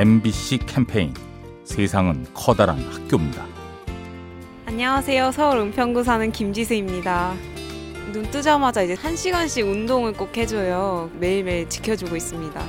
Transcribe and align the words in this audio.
MBC 0.00 0.60
캠페인 0.64 1.12
세상은 1.62 2.24
커다란 2.32 2.78
학교입니다. 2.90 3.44
안녕하세요. 4.64 5.30
서울 5.30 5.58
은평구 5.58 6.04
사는 6.04 6.32
김지수입니다. 6.32 7.34
눈 8.10 8.22
뜨자마자 8.30 8.80
이제 8.80 8.94
1시간씩 8.94 9.70
운동을 9.70 10.14
꼭 10.14 10.34
해줘요. 10.38 11.10
매일매일 11.20 11.68
지켜주고 11.68 12.16
있습니다. 12.16 12.64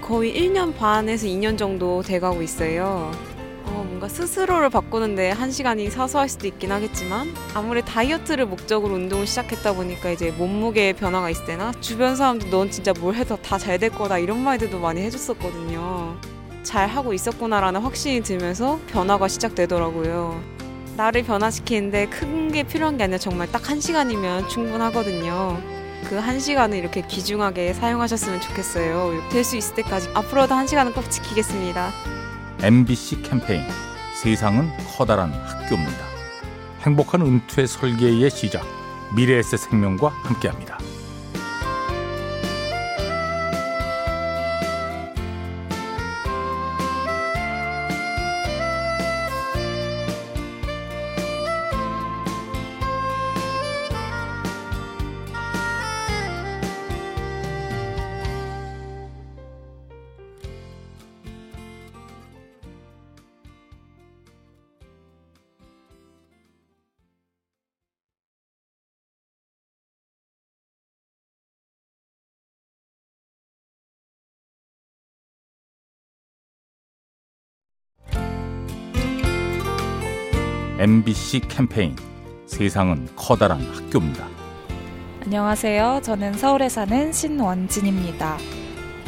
거의 0.00 0.32
1년 0.32 0.76
반에서 0.76 1.26
2년 1.26 1.58
정도 1.58 2.02
돼가고 2.02 2.40
있어요. 2.40 3.10
어, 3.64 3.84
뭔가 3.88 4.06
스스로를 4.06 4.70
바꾸는데 4.70 5.32
1시간이 5.34 5.90
사소할 5.90 6.28
수도 6.28 6.46
있긴 6.46 6.70
하겠지만 6.70 7.34
아무리 7.52 7.82
다이어트를 7.82 8.46
목적으로 8.46 8.94
운동을 8.94 9.26
시작했다 9.26 9.72
보니까 9.72 10.10
이제 10.12 10.30
몸무게 10.38 10.92
변화가 10.92 11.30
있을 11.30 11.46
때나 11.46 11.72
주변 11.80 12.14
사람들 12.14 12.50
넌 12.50 12.70
진짜 12.70 12.92
뭘 13.00 13.16
해도 13.16 13.36
다 13.42 13.58
잘 13.58 13.80
될 13.80 13.90
거다 13.90 14.18
이런 14.18 14.40
말들도 14.44 14.78
많이 14.78 15.00
해줬었거든요. 15.00 16.16
잘 16.70 16.86
하고 16.88 17.12
있었구나라는 17.12 17.80
확신이 17.82 18.22
들면서 18.22 18.78
변화가 18.92 19.26
시작되더라고요. 19.26 20.40
나를 20.96 21.24
변화시키는데 21.24 22.06
큰 22.06 22.38
게 22.52 22.62
필요한 22.64 22.96
게 22.96 23.04
아니라 23.04 23.18
정말 23.18 23.50
딱 23.50 23.70
한 23.70 23.80
시간이면 23.80 24.48
충분하거든요. 24.48 25.60
그 26.08 26.16
한 26.18 26.38
시간을 26.38 26.78
이렇게 26.78 27.00
귀중하게 27.02 27.72
사용하셨으면 27.74 28.40
좋겠어요. 28.40 29.28
될 29.30 29.44
수 29.44 29.56
있을 29.56 29.74
때까지 29.74 30.10
앞으로도 30.14 30.54
한 30.54 30.66
시간은 30.68 30.92
꼭 30.92 31.10
지키겠습니다. 31.10 31.90
MBC 32.62 33.22
캠페인 33.22 33.62
세상은 34.22 34.70
커다란 34.96 35.32
학교입니다. 35.32 36.04
행복한 36.82 37.22
은퇴 37.22 37.66
설계의 37.66 38.30
시작 38.30 38.64
미래에셋 39.16 39.58
생명과 39.58 40.08
함께합니다. 40.22 40.78
MBC 80.80 81.40
캠페인 81.40 81.94
세상은 82.46 83.06
커다란 83.14 83.60
학교입니다. 83.60 84.26
안녕하세요. 85.22 86.00
저는 86.02 86.32
서울에 86.32 86.70
사는 86.70 87.12
신원진입니다. 87.12 88.38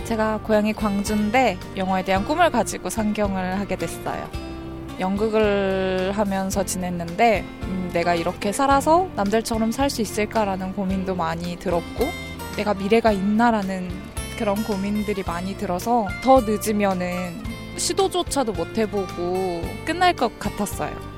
제가 0.04 0.40
고향이 0.42 0.74
광주인데 0.74 1.56
영어에 1.78 2.04
대한 2.04 2.26
꿈을 2.26 2.50
가지고 2.50 2.90
상경을 2.90 3.58
하게 3.58 3.76
됐어요. 3.76 4.28
연극을 5.00 6.12
하면서 6.14 6.62
지냈는데 6.62 7.42
음, 7.62 7.90
내가 7.94 8.16
이렇게 8.16 8.52
살아서 8.52 9.08
남들처럼 9.16 9.72
살 9.72 9.88
수 9.88 10.02
있을까라는 10.02 10.74
고민도 10.74 11.14
많이 11.14 11.56
들었고 11.56 12.04
내가 12.54 12.74
미래가 12.74 13.12
있나라는 13.12 13.88
그런 14.36 14.62
고민들이 14.62 15.22
많이 15.26 15.56
들어서 15.56 16.06
더 16.22 16.42
늦으면은 16.42 17.32
시도조차도 17.78 18.52
못 18.52 18.76
해보고 18.76 19.62
끝날 19.86 20.12
것 20.12 20.38
같았어요. 20.38 21.11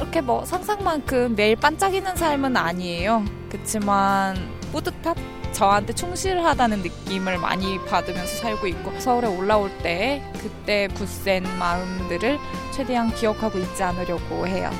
이렇게 0.00 0.22
뭐 0.22 0.44
상상만큼 0.46 1.36
매일 1.36 1.56
반짝이는 1.56 2.16
삶은 2.16 2.56
아니에요. 2.56 3.22
그렇지만 3.50 4.34
뿌듯함? 4.72 5.14
저한테 5.52 5.92
충실하다는 5.92 6.82
느낌을 6.82 7.38
많이 7.38 7.78
받으면서 7.84 8.36
살고 8.36 8.66
있고 8.68 8.98
서울에 8.98 9.26
올라올 9.26 9.70
때 9.82 10.22
그때 10.40 10.88
굳센 10.94 11.42
마음들을 11.58 12.38
최대한 12.72 13.12
기억하고 13.12 13.58
있지 13.58 13.82
않으려고 13.82 14.46
해요. 14.46 14.70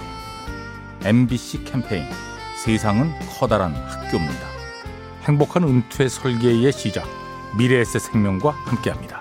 MBC 1.04 1.64
캠페인 1.64 2.04
세상은 2.64 3.12
커다란 3.38 3.75
학교입니다. 3.75 4.47
행복한 5.25 5.64
은퇴 5.64 6.09
설계의 6.09 6.72
시작 6.72 7.06
미래에셋 7.59 8.00
생명과 8.00 8.50
함께합니다. 8.50 9.19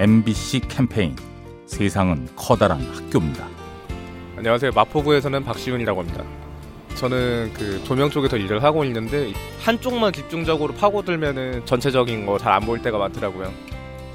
MBC 0.00 0.60
캠페인 0.60 1.14
세상은 1.66 2.26
커다란 2.34 2.80
학교입니다. 2.80 3.46
안녕하세요. 4.38 4.70
마포구에서는 4.74 5.44
박시훈이라고 5.44 6.00
합니다. 6.00 6.24
저는 6.94 7.50
그 7.52 7.84
조명 7.84 8.08
쪽에서 8.08 8.38
일을 8.38 8.62
하고 8.62 8.82
있는데 8.86 9.30
한쪽만 9.60 10.14
집중적으로 10.14 10.72
파고들면은 10.72 11.66
전체적인 11.66 12.24
거 12.24 12.38
잘 12.38 12.54
안 12.54 12.62
보일 12.64 12.80
때가 12.80 12.96
많더라고요. 12.96 13.52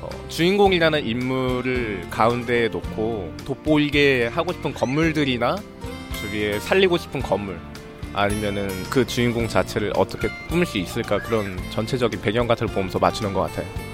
어, 0.02 0.10
주인공이라는 0.28 1.06
인물을 1.06 2.08
가운데에 2.10 2.70
놓고 2.70 3.34
돋보이게 3.46 4.26
하고 4.34 4.54
싶은 4.54 4.74
건물들이나 4.74 5.56
주위에 6.20 6.60
살리고 6.62 6.98
싶은 6.98 7.22
건물 7.22 7.60
아니면은 8.12 8.70
그 8.90 9.06
주인공 9.06 9.48
자체를 9.48 9.94
어떻게 9.96 10.30
꾸밀 10.50 10.66
수 10.66 10.80
있을까 10.80 11.20
그런 11.20 11.56
전체적인 11.70 12.22
배경 12.22 12.48
같은 12.48 12.66
걸 12.66 12.74
보면서 12.74 12.98
맞추는 12.98 13.34
것 13.36 13.42
같아요. 13.42 13.85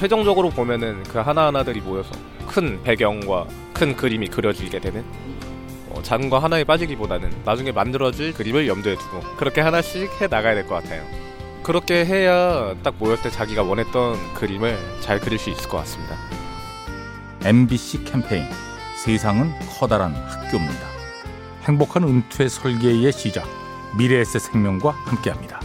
최종적으로 0.00 0.48
보면은 0.48 1.02
그 1.02 1.18
하나하나들이 1.18 1.82
모여서 1.82 2.10
큰 2.48 2.82
배경과 2.82 3.46
큰 3.74 3.94
그림이 3.94 4.28
그려지게 4.28 4.80
되는 4.80 5.04
어, 5.90 6.00
작은 6.02 6.30
거 6.30 6.38
하나에 6.38 6.64
빠지기보다는 6.64 7.42
나중에 7.44 7.70
만들어질 7.70 8.32
그림을 8.32 8.66
염두에 8.66 8.94
두고 8.96 9.20
그렇게 9.36 9.60
하나씩 9.60 10.10
해 10.22 10.26
나가야 10.26 10.54
될 10.54 10.66
것 10.66 10.76
같아요. 10.82 11.04
그렇게 11.62 12.06
해야 12.06 12.74
딱 12.82 12.94
모였을 12.98 13.24
때 13.24 13.30
자기가 13.30 13.62
원했던 13.62 14.16
그림을 14.32 14.78
잘 15.00 15.20
그릴 15.20 15.38
수 15.38 15.50
있을 15.50 15.68
것 15.68 15.76
같습니다. 15.76 16.16
MBC 17.44 18.04
캠페인 18.04 18.46
세상은 19.04 19.52
커다란 19.78 20.14
학교입니다. 20.14 20.88
행복한 21.64 22.04
은퇴 22.04 22.48
설계의 22.48 23.12
시작 23.12 23.46
미래에셋 23.98 24.40
생명과 24.40 24.92
함께합니다. 25.04 25.59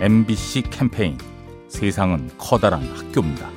MBC 0.00 0.62
캠페인 0.70 1.18
세상은 1.68 2.30
커다란 2.38 2.82
학교입니다. 2.96 3.50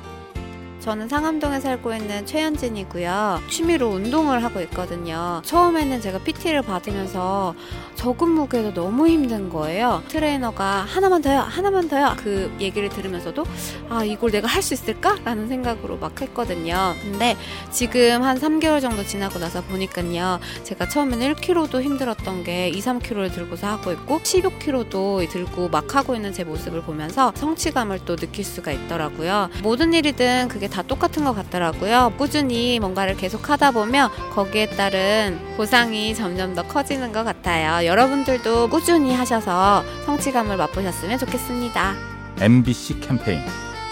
저는 0.80 1.08
상암동에 1.08 1.60
살고 1.60 1.94
있는 1.94 2.26
최현진이고요. 2.26 3.40
취미로 3.48 3.88
운동을 3.88 4.44
하고 4.44 4.60
있거든요. 4.60 5.40
처음에는 5.46 6.02
제가 6.02 6.18
PT를 6.18 6.60
받으면서 6.60 7.54
적은 8.04 8.28
무게도 8.28 8.74
너무 8.74 9.08
힘든 9.08 9.48
거예요. 9.48 10.02
트레이너가 10.08 10.84
하나만 10.86 11.22
더요, 11.22 11.38
하나만 11.38 11.88
더요. 11.88 12.14
그 12.18 12.54
얘기를 12.60 12.90
들으면서도 12.90 13.44
아, 13.88 14.04
이걸 14.04 14.30
내가 14.30 14.46
할 14.46 14.64
수 14.64 14.72
있을까? 14.74 15.16
라는 15.24 15.46
생각으로 15.48 15.98
막 15.98 16.20
했거든요. 16.22 16.94
근데 17.02 17.36
지금 17.70 18.22
한 18.22 18.38
3개월 18.38 18.80
정도 18.80 19.04
지나고 19.04 19.38
나서 19.38 19.62
보니까요. 19.62 20.40
제가 20.64 20.88
처음에는 20.88 21.34
1kg도 21.34 21.82
힘들었던 21.82 22.44
게 22.44 22.68
2, 22.68 22.80
3kg를 22.80 23.32
들고서 23.32 23.66
하고 23.68 23.92
있고 23.92 24.20
16kg도 24.20 25.28
들고 25.30 25.68
막 25.68 25.94
하고 25.94 26.14
있는 26.14 26.32
제 26.32 26.44
모습을 26.44 26.82
보면서 26.82 27.32
성취감을 27.36 28.00
또 28.06 28.16
느낄 28.16 28.44
수가 28.44 28.72
있더라고요. 28.72 29.50
모든 29.62 29.92
일이든 29.94 30.48
그게 30.48 30.66
다 30.68 30.82
똑같은 30.82 31.24
것 31.24 31.34
같더라고요. 31.34 32.14
꾸준히 32.16 32.80
뭔가를 32.80 33.16
계속 33.16 33.48
하다 33.50 33.70
보면 33.72 34.10
거기에 34.34 34.66
따른 34.70 35.38
보상이 35.56 36.14
점점 36.14 36.54
더 36.54 36.62
커지는 36.62 37.12
것 37.12 37.22
같아요. 37.24 37.84
여러분들도 37.94 38.70
꾸준히 38.70 39.14
하셔서 39.14 39.84
성취감을 40.04 40.56
맛보셨으면 40.56 41.16
좋겠습니다. 41.16 41.94
MBC 42.40 42.98
캠페인 42.98 43.40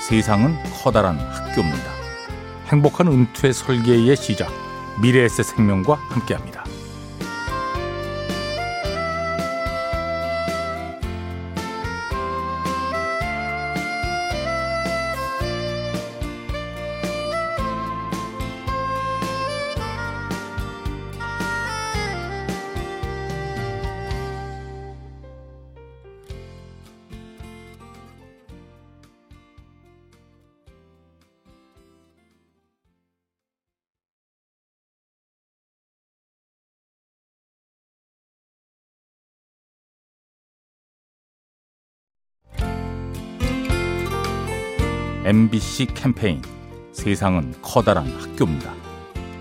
세상은 0.00 0.56
커다란 0.82 1.16
학교입니다. 1.18 1.92
행복한 2.66 3.06
은퇴 3.06 3.52
설계의 3.52 4.16
시작 4.16 4.50
미래에셋 5.00 5.46
생명과 5.46 5.94
함께합니다. 5.94 6.61
MBC 45.24 45.86
캠페인 45.94 46.42
세상은 46.92 47.54
커다란 47.62 48.08
학교입니다. 48.18 48.74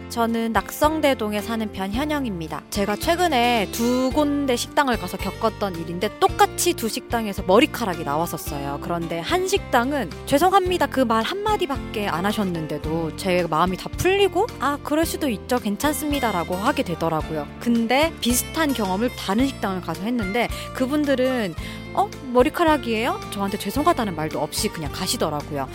저는 0.09 0.51
낙성대동에 0.51 1.39
사는 1.41 1.71
변현영입니다. 1.71 2.63
제가 2.69 2.97
최근에 2.97 3.69
두 3.71 4.11
군데 4.13 4.57
식당을 4.57 4.97
가서 4.97 5.15
겪었던 5.15 5.77
일인데 5.77 6.19
똑같이 6.19 6.73
두 6.73 6.89
식당에서 6.89 7.43
머리카락이 7.43 8.03
나왔었어요. 8.03 8.79
그런데 8.81 9.19
한 9.19 9.47
식당은 9.47 10.09
죄송합니다 10.25 10.87
그 10.87 11.05
말 11.05 11.23
한마디밖에 11.23 12.09
안 12.09 12.25
하셨는데도 12.25 13.15
제 13.15 13.47
마음이 13.49 13.77
다 13.77 13.89
풀리고 13.95 14.47
아 14.59 14.77
그럴 14.83 15.05
수도 15.05 15.29
있죠 15.29 15.59
괜찮습니다라고 15.59 16.55
하게 16.55 16.83
되더라고요. 16.83 17.47
근데 17.61 18.13
비슷한 18.19 18.73
경험을 18.73 19.09
다른 19.15 19.47
식당을 19.47 19.79
가서 19.79 20.03
했는데 20.03 20.49
그분들은 20.73 21.55
어? 21.93 22.09
머리카락이에요? 22.33 23.19
저한테 23.31 23.57
죄송하다는 23.57 24.15
말도 24.15 24.39
없이 24.41 24.69
그냥 24.69 24.91
가시더라고요. 24.93 25.67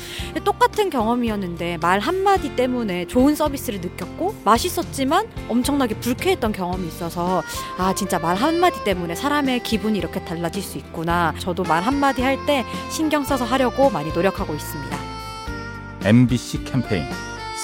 똑같은 0.44 0.88
경험이었는데 0.90 1.78
말 1.78 1.98
한마디 2.00 2.56
때문에 2.56 3.06
좋은 3.06 3.34
서비스를 3.34 3.80
느꼈고 3.80 4.34
맛있었지만 4.44 5.28
엄청나게 5.48 5.96
불쾌했던 6.00 6.52
경험이 6.52 6.88
있어서 6.88 7.42
아, 7.78 7.94
진짜 7.94 8.18
말 8.18 8.36
한마디 8.36 8.82
때문에 8.84 9.14
사람의 9.14 9.62
기분이 9.62 9.98
이렇게 9.98 10.24
달라질 10.24 10.62
수 10.62 10.78
있구나. 10.78 11.34
저도 11.38 11.62
말 11.64 11.82
한마디 11.82 12.22
할 12.22 12.36
때 12.46 12.64
신경 12.90 13.24
써서 13.24 13.44
하려고 13.44 13.90
많이 13.90 14.12
노력하고 14.12 14.54
있습니다. 14.54 14.96
MBC 16.04 16.64
캠페인 16.64 17.04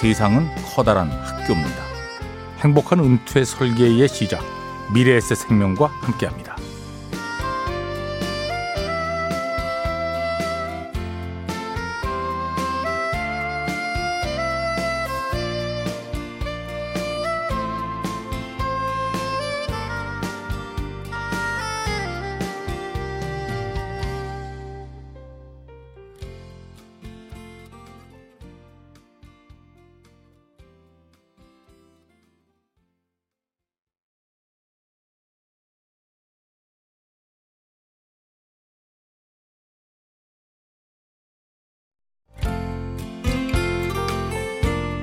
세상은 0.01 0.49
커다란 0.75 1.11
학교입니다. 1.11 1.83
행복한 2.61 2.99
은퇴 3.01 3.45
설계의 3.45 4.09
시작 4.09 4.43
미래에셋 4.95 5.37
생명과 5.37 5.87
함께합니다. 6.01 6.52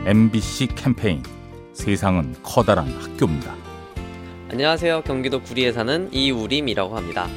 MBC 0.10 0.70
캠페인 0.74 1.22
세상은 1.72 2.34
커다란 2.42 2.88
학교입니다. 3.00 3.56
안녕하세요. 4.50 5.04
경기도 5.04 5.40
구리에 5.40 5.72
사는 5.72 6.10
이우림이라고 6.12 6.98
합니다. 6.98 7.28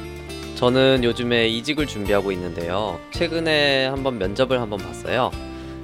저는 0.55 1.03
요즘에 1.03 1.49
이직을 1.49 1.85
준비하고 1.85 2.31
있는데요. 2.31 2.99
최근에 3.11 3.85
한번 3.85 4.17
면접을 4.17 4.59
한번 4.59 4.79
봤어요. 4.79 5.29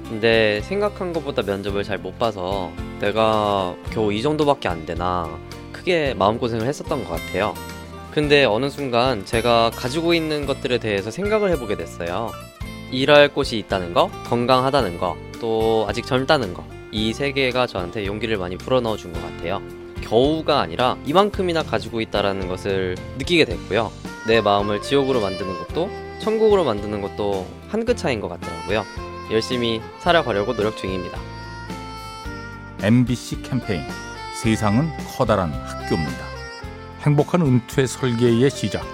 근데 0.08 0.62
생각한 0.62 1.12
것보다 1.12 1.42
면접을 1.42 1.84
잘 1.84 1.98
못 1.98 2.18
봐서 2.18 2.72
내가 2.98 3.76
겨우 3.92 4.12
이 4.12 4.20
정도밖에 4.20 4.68
안 4.68 4.84
되나 4.84 5.38
크게 5.70 6.14
마음고생을 6.14 6.66
했었던 6.66 7.04
것 7.04 7.10
같아요. 7.10 7.54
근데 8.10 8.44
어느 8.44 8.68
순간 8.68 9.24
제가 9.24 9.70
가지고 9.76 10.12
있는 10.12 10.44
것들에 10.44 10.78
대해서 10.78 11.12
생각을 11.12 11.52
해보게 11.52 11.76
됐어요. 11.76 12.32
일할 12.90 13.28
곳이 13.28 13.58
있다는 13.58 13.94
거, 13.94 14.10
건강하다는 14.24 14.98
거, 14.98 15.16
또 15.40 15.86
아직 15.88 16.04
젊다는 16.04 16.52
거. 16.52 16.64
이 16.92 17.12
세 17.12 17.32
개가 17.32 17.66
저한테 17.66 18.06
용기를 18.06 18.36
많이 18.38 18.56
불어넣어 18.56 18.96
준 18.96 19.12
것 19.12 19.20
같아요. 19.22 19.62
겨우가 20.02 20.60
아니라 20.60 20.96
이만큼이나 21.04 21.62
가지고 21.62 22.00
있다라는 22.00 22.48
것을 22.48 22.96
느끼게 23.18 23.44
됐고요. 23.44 23.92
내 24.26 24.40
마음을 24.40 24.82
지옥으로 24.82 25.20
만드는 25.20 25.58
것도 25.58 25.90
천국으로 26.20 26.64
만드는 26.64 27.00
것도 27.00 27.46
한 27.68 27.84
끗 27.84 27.96
차이인 27.96 28.20
것 28.20 28.28
같더라고요. 28.28 28.84
열심히 29.30 29.80
살아가려고 30.00 30.54
노력 30.56 30.76
중입니다. 30.76 31.18
MBC 32.82 33.42
캠페인 33.42 33.82
세상은 34.42 34.88
커다란 35.16 35.52
학교입니다. 35.52 36.24
행복한 37.02 37.42
은퇴 37.42 37.86
설계의 37.86 38.50
시작 38.50 38.84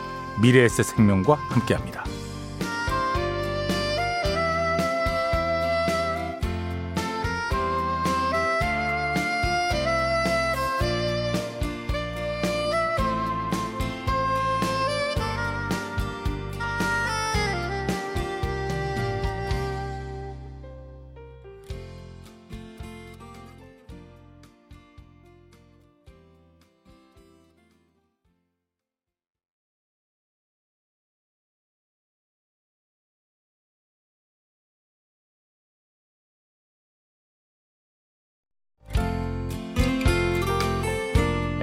미래에셋 0.43 0.85
생명과 0.85 1.35
함께합니다. 1.35 1.96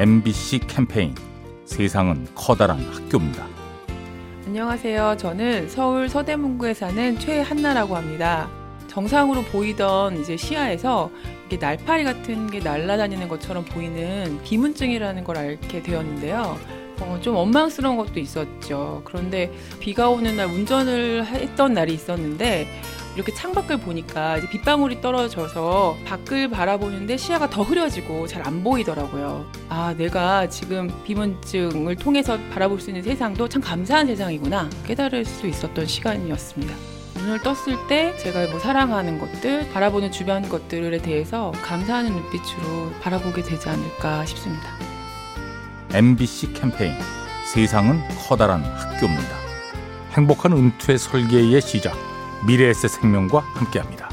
MBC 0.03 0.59
캠페인 0.67 1.15
세상은 1.63 2.27
커다란 2.35 2.77
학교입니다. 2.77 3.47
안녕하세요. 4.45 5.15
저는 5.17 5.69
서울 5.69 6.09
서대문구에 6.09 6.73
사는 6.73 7.17
최한나라고 7.17 7.95
합니다. 7.95 8.49
정상으로 8.89 9.43
보이던 9.43 10.19
이제 10.19 10.35
시야에서 10.35 11.09
이게 11.45 11.55
날파리 11.55 12.03
같은 12.03 12.47
게 12.47 12.59
날아다니는 12.59 13.29
것처럼 13.29 13.63
보이는 13.63 14.41
비문증이라는 14.43 15.23
걸 15.23 15.37
알게 15.37 15.81
되었는데요. 15.81 16.57
어, 16.99 17.19
좀 17.21 17.37
원망스러운 17.37 17.95
것도 17.95 18.19
있었죠. 18.19 19.03
그런데 19.05 19.53
비가 19.79 20.09
오는 20.09 20.35
날 20.35 20.47
운전을 20.47 21.25
했던 21.27 21.73
날이 21.73 21.93
있었는데 21.93 22.67
이렇게 23.15 23.33
창밖을 23.33 23.77
보니까 23.77 24.39
빗방울이 24.51 25.01
떨어져서 25.01 25.97
밖을 26.05 26.49
바라보는데 26.49 27.17
시야가 27.17 27.49
더 27.49 27.63
흐려지고 27.63 28.27
잘 28.27 28.43
안 28.43 28.61
보이더라고요. 28.61 29.45
아, 29.69 29.93
내가 29.97 30.49
지금 30.49 30.89
비문증을 31.05 31.95
통해서 31.95 32.37
바라볼 32.53 32.81
수 32.81 32.89
있는 32.89 33.01
세상도 33.01 33.47
참 33.47 33.61
감사한 33.61 34.07
세상이구나 34.07 34.69
깨달을 34.85 35.23
수 35.23 35.47
있었던 35.47 35.85
시간이었습니다. 35.85 36.75
눈을 37.15 37.39
떴을 37.41 37.77
때 37.87 38.13
제가 38.17 38.47
뭐 38.47 38.59
사랑하는 38.59 39.17
것들, 39.17 39.69
바라보는 39.71 40.11
주변 40.11 40.49
것들에 40.49 40.97
대해서 40.97 41.53
감사하는 41.63 42.11
눈빛으로 42.11 42.91
바라보게 43.01 43.43
되지 43.43 43.69
않을까 43.69 44.25
싶습니다. 44.25 44.67
MBC 45.93 46.51
캠페인 46.53 46.93
세상은 47.45 48.01
커다란 48.27 48.61
학교입니다. 48.63 49.37
행복한 50.11 50.51
은퇴 50.51 50.97
설계의 50.97 51.61
시작 51.61 51.93
미래에셋 52.45 52.91
생명과 52.91 53.39
함께합니다. 53.53 54.12